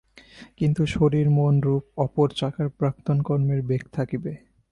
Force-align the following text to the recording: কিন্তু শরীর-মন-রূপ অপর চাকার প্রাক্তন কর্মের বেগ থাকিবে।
কিন্তু 0.57 0.81
শরীর-মন-রূপ 0.85 1.83
অপর 1.97 2.27
চাকার 2.35 2.67
প্রাক্তন 2.69 3.17
কর্মের 3.21 3.61
বেগ 3.61 3.83
থাকিবে। 3.93 4.31